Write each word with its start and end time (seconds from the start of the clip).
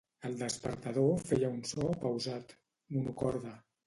El 0.27 0.35
despertador 0.37 1.19
feia 1.31 1.51
un 1.55 1.59
so 1.71 1.89
pausat, 2.05 2.57
monocorde. 2.97 3.53